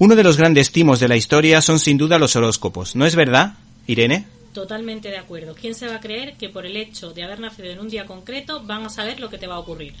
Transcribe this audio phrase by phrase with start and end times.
[0.00, 3.14] Uno de los grandes timos de la historia son sin duda los horóscopos, ¿no es
[3.14, 4.24] verdad, Irene?
[4.54, 5.54] Totalmente de acuerdo.
[5.54, 8.06] ¿Quién se va a creer que por el hecho de haber nacido en un día
[8.06, 9.92] concreto van a saber lo que te va a ocurrir?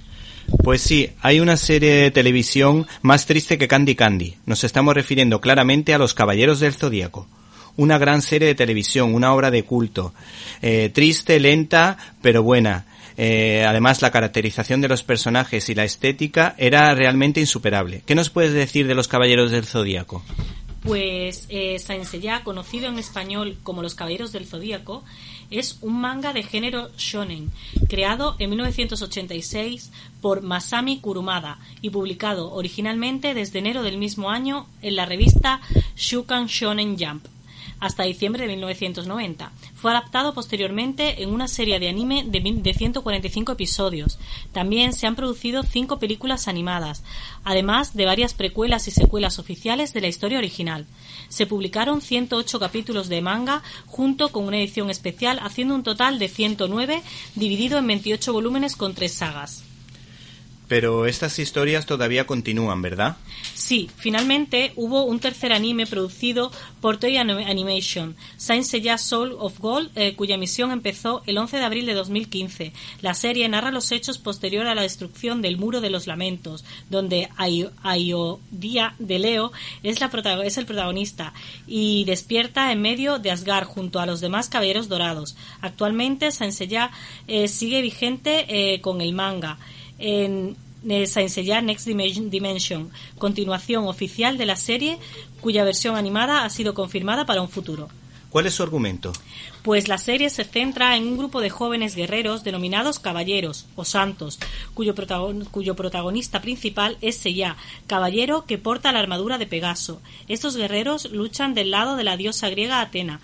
[0.64, 4.36] Pues sí, hay una serie de televisión más triste que Candy Candy.
[4.46, 7.28] Nos estamos refiriendo claramente a Los Caballeros del Zodíaco.
[7.76, 10.14] Una gran serie de televisión, una obra de culto.
[10.62, 12.86] Eh, triste, lenta, pero buena.
[13.22, 18.02] Eh, además, la caracterización de los personajes y la estética era realmente insuperable.
[18.06, 20.24] ¿Qué nos puedes decir de Los Caballeros del Zodíaco?
[20.82, 25.04] Pues eh, Saint Seiya, conocido en español como Los Caballeros del Zodíaco,
[25.50, 27.52] es un manga de género shonen,
[27.90, 29.90] creado en 1986
[30.22, 35.60] por Masami Kurumada y publicado originalmente desde enero del mismo año en la revista
[35.94, 37.26] Shukan Shonen Jump
[37.80, 39.52] hasta diciembre de 1990.
[39.74, 44.18] Fue adaptado posteriormente en una serie de anime de 145 episodios.
[44.52, 47.02] También se han producido cinco películas animadas,
[47.42, 50.86] además de varias precuelas y secuelas oficiales de la historia original.
[51.28, 56.28] Se publicaron 108 capítulos de manga junto con una edición especial, haciendo un total de
[56.28, 57.02] 109
[57.34, 59.69] dividido en 28 volúmenes con tres sagas.
[60.70, 63.16] Pero estas historias todavía continúan, ¿verdad?
[63.56, 69.90] Sí, finalmente hubo un tercer anime producido por Toei Animation, Saint Seiya Soul of Gold,
[69.96, 72.72] eh, cuya emisión empezó el 11 de abril de 2015.
[73.02, 77.28] La serie narra los hechos posterior a la destrucción del Muro de los Lamentos, donde
[77.36, 79.50] Ayodhya de Leo
[79.82, 81.34] es, la el protagonista
[81.66, 85.34] y despierta en medio de Asgard junto a los demás caballeros dorados.
[85.62, 86.92] Actualmente Saint Seiya
[87.26, 89.58] eh, sigue vigente eh, con el manga
[90.00, 90.56] en
[91.06, 94.98] Saint Next Dimension, continuación oficial de la serie
[95.40, 97.88] cuya versión animada ha sido confirmada para un futuro.
[98.30, 99.12] ¿Cuál es su argumento?
[99.62, 104.38] Pues la serie se centra en un grupo de jóvenes guerreros denominados caballeros o santos,
[104.72, 104.94] cuyo,
[105.50, 107.56] cuyo protagonista principal es Seiya,
[107.88, 110.00] caballero que porta la armadura de Pegaso.
[110.28, 113.20] Estos guerreros luchan del lado de la diosa griega Atena,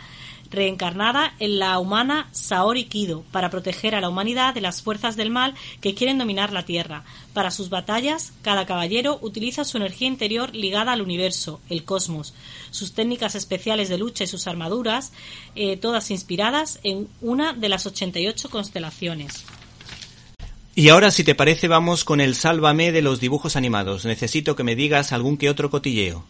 [0.51, 5.30] reencarnada en la humana Saori Kido, para proteger a la humanidad de las fuerzas del
[5.30, 7.05] mal que quieren dominar la Tierra.
[7.33, 12.35] Para sus batallas, cada caballero utiliza su energía interior ligada al universo, el cosmos,
[12.70, 15.12] sus técnicas especiales de lucha y sus armaduras,
[15.55, 19.45] eh, todas inspiradas en una de las 88 constelaciones.
[20.74, 24.05] Y ahora, si te parece, vamos con el sálvame de los dibujos animados.
[24.05, 26.24] Necesito que me digas algún que otro cotilleo.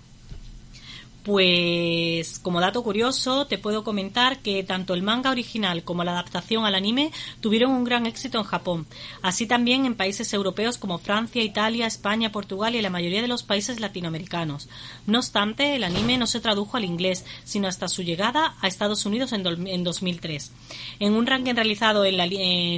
[1.26, 6.64] Pues como dato curioso te puedo comentar que tanto el manga original como la adaptación
[6.64, 7.10] al anime
[7.41, 8.87] tuvieron un gran éxito en Japón,
[9.22, 13.42] así también en países europeos como Francia, Italia, España, Portugal y la mayoría de los
[13.42, 14.69] países latinoamericanos.
[15.09, 19.04] No obstante, el anime no se tradujo al inglés, sino hasta su llegada a Estados
[19.04, 20.53] Unidos en, 2003.
[21.00, 22.19] En un ranking realizado en,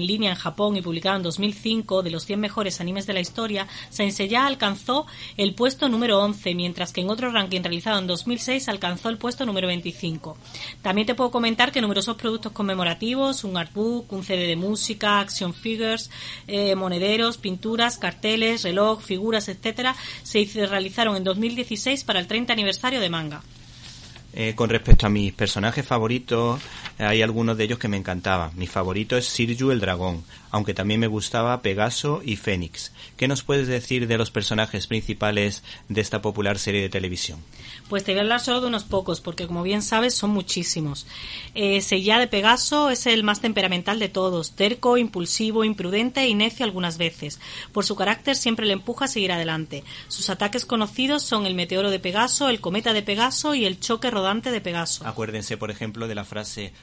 [0.06, 3.68] línea en Japón y publicado en 2005 de los 100 mejores animes de la historia,
[3.90, 5.04] Saint Seiya alcanzó
[5.36, 8.37] el puesto número 11, mientras que en otro ranking realizado en 2000
[8.68, 10.36] alcanzó el puesto número 25.
[10.82, 15.52] También te puedo comentar que numerosos productos conmemorativos, un artbook, un CD de música, action
[15.54, 16.10] figures,
[16.46, 23.00] eh, monederos, pinturas, carteles, reloj, figuras, etcétera, se realizaron en 2016 para el 30 aniversario
[23.00, 23.42] de manga.
[24.34, 26.60] Eh, con respecto a mis personajes favoritos,
[26.98, 28.50] hay algunos de ellos que me encantaban.
[28.56, 32.92] Mi favorito es Sirju el dragón, aunque también me gustaba Pegaso y Fénix.
[33.16, 37.38] ¿Qué nos puedes decir de los personajes principales de esta popular serie de televisión?
[37.88, 41.06] Pues te voy a hablar solo de unos pocos, porque como bien sabes son muchísimos.
[41.54, 46.64] Eh, Seiya de Pegaso es el más temperamental de todos, terco, impulsivo, imprudente y necio
[46.64, 47.40] algunas veces.
[47.72, 49.84] Por su carácter siempre le empuja a seguir adelante.
[50.08, 54.10] Sus ataques conocidos son el meteoro de Pegaso, el cometa de Pegaso y el choque
[54.10, 55.06] rodante de Pegaso.
[55.06, 56.72] Acuérdense, por ejemplo, de la frase